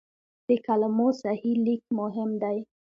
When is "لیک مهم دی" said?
1.65-2.57